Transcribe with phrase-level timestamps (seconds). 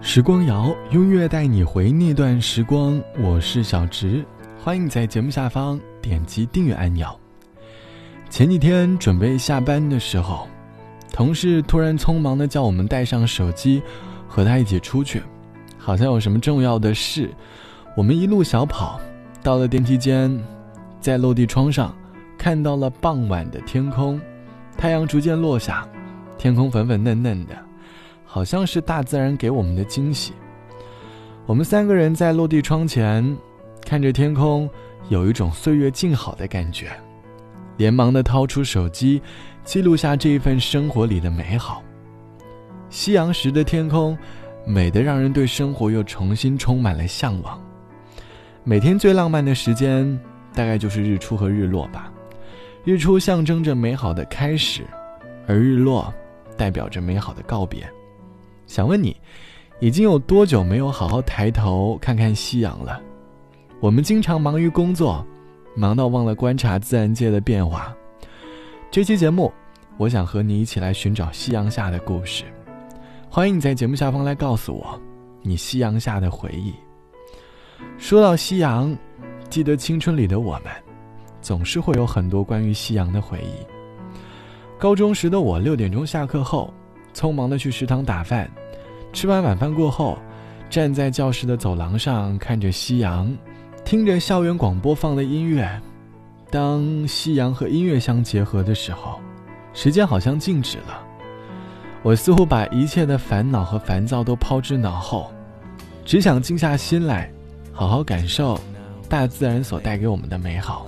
[0.00, 3.02] 时光谣，音乐带你回那段时光。
[3.20, 4.24] 我是小植，
[4.62, 7.08] 欢迎在节目下方点击订阅按钮。
[8.30, 10.46] 前几天准备下班的时候，
[11.12, 13.82] 同事突然匆忙的叫我们带上手机，
[14.28, 15.20] 和他一起出去，
[15.76, 17.28] 好像有什么重要的事。
[17.96, 19.00] 我们一路小跑，
[19.42, 20.32] 到了电梯间，
[21.00, 21.92] 在落地窗上
[22.38, 24.18] 看到了傍晚的天空，
[24.76, 25.86] 太阳逐渐落下，
[26.38, 27.67] 天空粉粉嫩嫩的。
[28.28, 30.34] 好像是大自然给我们的惊喜。
[31.46, 33.36] 我们三个人在落地窗前，
[33.86, 34.68] 看着天空，
[35.08, 36.90] 有一种岁月静好的感觉，
[37.78, 39.22] 连忙的掏出手机，
[39.64, 41.82] 记录下这一份生活里的美好。
[42.90, 44.16] 夕阳时的天空，
[44.66, 47.58] 美得让人对生活又重新充满了向往。
[48.62, 50.20] 每天最浪漫的时间，
[50.52, 52.12] 大概就是日出和日落吧。
[52.84, 54.86] 日出象征着美好的开始，
[55.46, 56.12] 而日落，
[56.58, 57.90] 代表着美好的告别。
[58.68, 59.16] 想问你，
[59.80, 63.00] 已经有多久没有好好抬头看看夕阳了？
[63.80, 65.26] 我们经常忙于工作，
[65.74, 67.96] 忙到忘了观察自然界的变化。
[68.90, 69.50] 这期节目，
[69.96, 72.44] 我想和你一起来寻找夕阳下的故事。
[73.30, 75.00] 欢迎你在节目下方来告诉我，
[75.40, 76.74] 你夕阳下的回忆。
[77.96, 78.94] 说到夕阳，
[79.48, 80.64] 记得青春里的我们，
[81.40, 83.66] 总是会有很多关于夕阳的回忆。
[84.78, 86.70] 高中时的我，六点钟下课后。
[87.18, 88.48] 匆忙的去食堂打饭，
[89.12, 90.16] 吃完晚饭过后，
[90.70, 93.36] 站在教室的走廊上看着夕阳，
[93.84, 95.68] 听着校园广播放的音乐。
[96.48, 99.18] 当夕阳和音乐相结合的时候，
[99.74, 101.02] 时间好像静止了。
[102.04, 105.28] 我似乎把一切的烦恼和烦躁都抛之脑后，
[106.04, 107.28] 只想静下心来，
[107.72, 108.60] 好好感受
[109.08, 110.86] 大自然所带给我们的美好。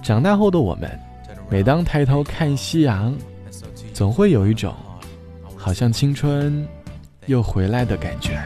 [0.00, 0.96] 长大后的我们，
[1.50, 3.12] 每当抬头看夕阳，
[3.92, 4.72] 总会有一种。
[5.64, 6.62] 好像青春
[7.24, 8.38] 又回来的感觉。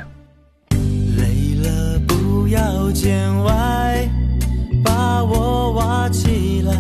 [1.17, 4.09] 累了不要见外，
[4.85, 6.73] 把我挖起来，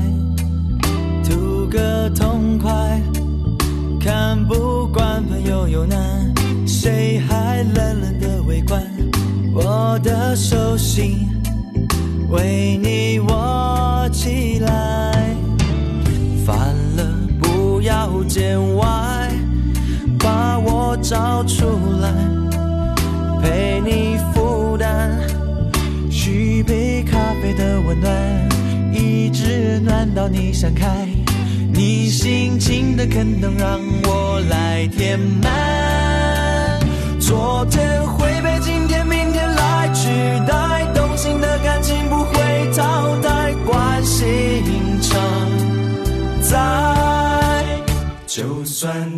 [1.24, 2.70] 图个痛快。
[4.00, 6.32] 看不惯朋友有难，
[6.68, 8.80] 谁还冷冷的围观？
[9.52, 11.18] 我的手心
[12.30, 12.77] 为
[21.38, 21.66] 我找出
[22.00, 22.12] 来，
[23.40, 25.20] 陪你负担，
[26.10, 28.12] 续杯咖啡的温暖，
[28.92, 31.06] 一直暖到你想开。
[31.72, 36.80] 你心情的坑能让我来填满。
[37.20, 40.08] 昨天会被今天、明天来取
[40.44, 44.64] 代，动心的感情不会淘汰，关心
[45.00, 45.20] 常
[46.42, 47.64] 在，
[48.26, 49.08] 就算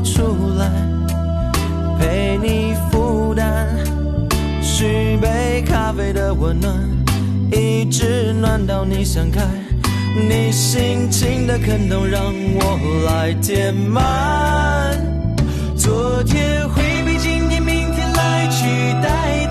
[0.00, 0.70] 出来
[1.98, 3.66] 陪你负担，
[4.62, 6.72] 续杯咖啡的温暖，
[7.52, 9.42] 一直暖到你想开。
[10.28, 14.96] 你心情的坑洞让我来填满。
[15.76, 18.64] 昨天会被今天、明天来取
[19.02, 19.46] 代，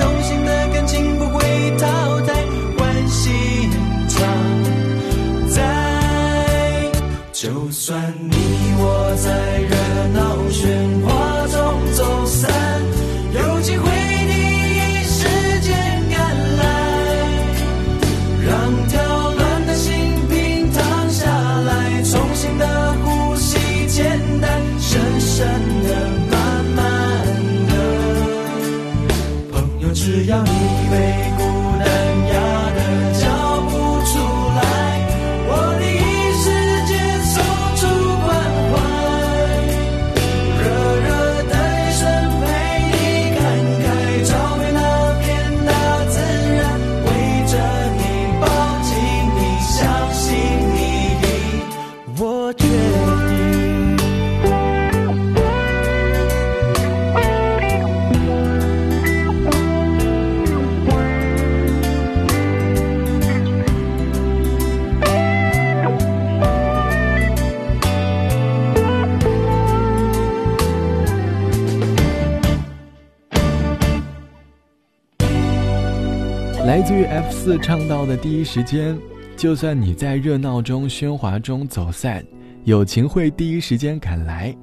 [76.88, 78.98] 自于 F 四唱到的第一时间，
[79.36, 82.26] 就算你在热闹中、喧哗中走散，
[82.64, 84.56] 友情会第一时间赶来，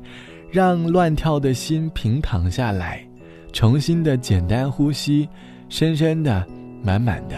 [0.50, 3.06] 让乱跳的心平躺下来，
[3.52, 5.28] 重新的简单呼吸，
[5.68, 6.42] 深深的、
[6.82, 7.36] 满满的。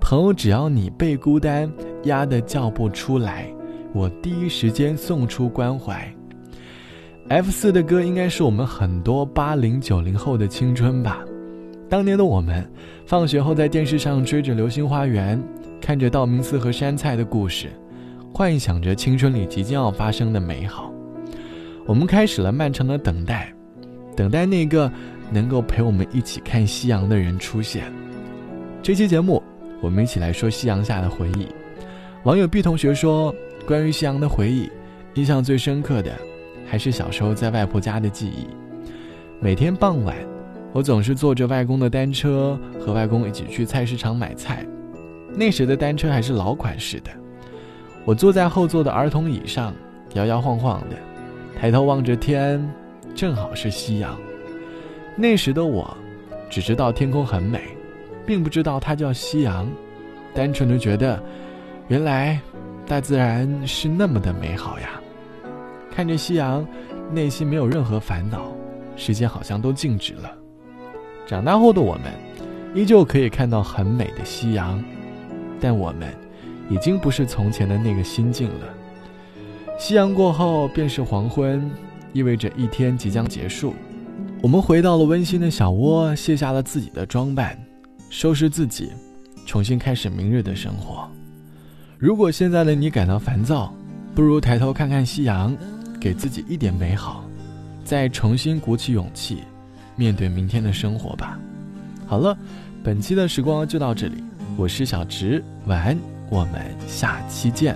[0.00, 1.72] 朋友，只要你被孤单
[2.02, 3.46] 压得叫不出来，
[3.92, 6.04] 我第一时间送出关怀。
[7.28, 11.24] F 四的歌应该是我们很多八零九零后的青春吧。
[11.88, 12.68] 当年的我们，
[13.06, 15.38] 放学后在电视上追着《流星花园》，
[15.80, 17.68] 看着道明寺和杉菜的故事，
[18.32, 20.92] 幻想着青春里即将要发生的美好。
[21.86, 23.52] 我们开始了漫长的等待，
[24.16, 24.90] 等待那个
[25.30, 27.84] 能够陪我们一起看夕阳的人出现。
[28.82, 29.40] 这期节目，
[29.80, 31.46] 我们一起来说夕阳下的回忆。
[32.24, 33.32] 网友 B 同学说，
[33.64, 34.68] 关于夕阳的回忆，
[35.14, 36.12] 印象最深刻的。
[36.68, 38.48] 还是小时候在外婆家的记忆。
[39.40, 40.16] 每天傍晚，
[40.76, 44.62] 我总是坐着外公的单车，和外公一起去菜市场买菜。
[45.34, 47.10] 那时的单车还是老款式的。
[48.04, 49.72] 我坐在后座的儿童椅上，
[50.12, 50.96] 摇摇晃晃的，
[51.58, 52.62] 抬头望着天，
[53.14, 54.18] 正好是夕阳。
[55.16, 55.96] 那时的我，
[56.50, 57.62] 只知道天空很美，
[58.26, 59.66] 并不知道它叫夕阳，
[60.34, 61.18] 单纯的觉得，
[61.88, 62.38] 原来
[62.86, 65.00] 大自然是那么的美好呀。
[65.90, 66.68] 看着夕阳，
[67.10, 68.52] 内心没有任何烦恼，
[68.94, 70.36] 时间好像都静止了。
[71.26, 72.12] 长大后的我们，
[72.74, 74.82] 依旧可以看到很美的夕阳，
[75.60, 76.08] 但我们
[76.70, 78.74] 已经不是从前的那个心境了。
[79.78, 81.68] 夕阳过后便是黄昏，
[82.12, 83.74] 意味着一天即将结束。
[84.40, 87.58] 我们回到了温馨的小窝，卸下了自己的装扮，
[88.08, 88.92] 收拾自己，
[89.44, 91.10] 重新开始明日的生活。
[91.98, 93.74] 如果现在的你感到烦躁，
[94.14, 95.56] 不如抬头看看夕阳。
[95.98, 97.24] 给自己一点美好，
[97.82, 99.38] 再重新鼓起勇气，
[99.96, 101.38] 面对明天的生活吧。
[102.06, 102.36] 好了，
[102.84, 104.22] 本期的时光就到这里，
[104.56, 105.98] 我是小植，晚安，
[106.30, 107.74] 我们下期见。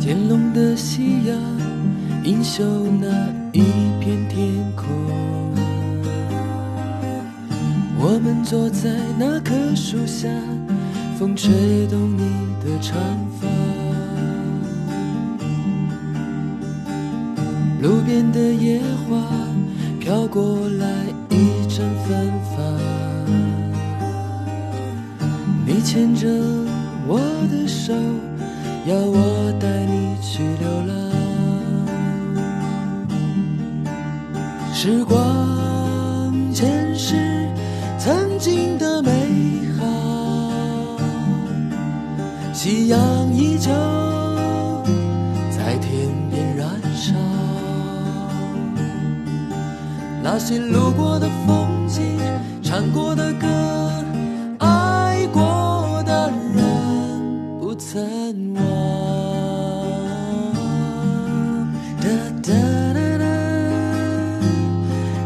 [0.00, 1.36] 天龙的夕阳
[2.24, 2.64] 映秀
[3.00, 3.08] 那
[3.52, 3.60] 一
[4.00, 4.86] 片天空，
[7.98, 10.28] 我们坐在那棵树下，
[11.18, 12.20] 风吹动你
[12.64, 12.96] 的长
[13.40, 13.46] 发。
[17.82, 19.16] 路边的野花
[20.06, 20.86] 飘过来
[21.30, 22.56] 一阵芬芳，
[25.66, 26.28] 你牵着
[27.08, 27.18] 我
[27.50, 27.92] 的手，
[28.86, 30.94] 要我带你去流浪。
[34.72, 37.16] 时光前世
[37.98, 39.10] 曾经的美
[39.76, 39.84] 好，
[42.52, 42.98] 夕阳
[43.34, 43.72] 依旧
[50.38, 52.20] 那些路过的风景，
[52.62, 53.46] 唱过的歌，
[54.58, 56.62] 爱过的人，
[57.58, 58.62] 不曾忘。
[62.02, 62.08] 哒
[62.42, 62.52] 哒
[62.92, 63.24] 哒哒，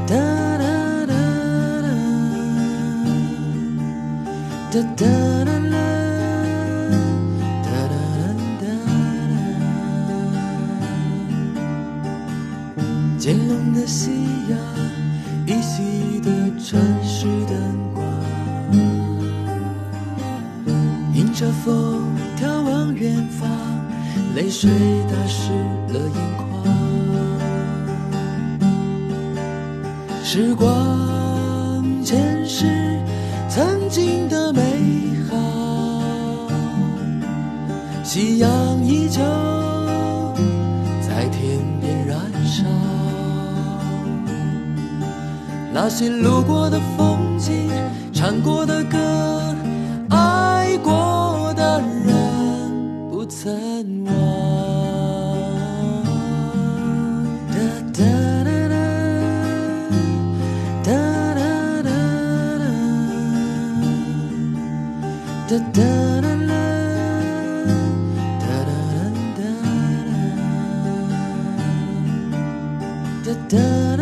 [0.06, 0.14] 哒
[0.58, 0.62] 哒
[1.06, 1.12] 哒
[1.80, 1.88] 哒，
[4.70, 5.10] 哒哒哒。
[15.50, 16.30] 依稀的
[16.60, 17.58] 城市灯
[17.92, 18.04] 光，
[21.12, 22.04] 迎着风
[22.38, 23.50] 眺望远方，
[24.36, 24.70] 泪水
[25.08, 25.50] 打湿
[25.88, 26.46] 了眼眶。
[30.22, 32.64] 时光前世
[33.48, 34.62] 曾经的美
[35.28, 35.34] 好，
[38.04, 38.48] 夕阳
[38.84, 39.20] 依旧
[45.82, 47.70] 那些路过的风景，
[48.12, 48.98] 唱过的歌，
[50.10, 54.12] 爱过的人，不曾忘。
[57.48, 57.54] 哒
[57.94, 58.04] 哒
[58.44, 58.76] 哒哒，
[60.84, 60.92] 哒
[61.34, 61.40] 哒
[61.82, 61.88] 哒
[62.58, 62.62] 哒，
[65.48, 65.80] 哒哒
[69.34, 69.40] 哒
[73.24, 73.56] 哒，哒
[73.96, 73.99] 哒，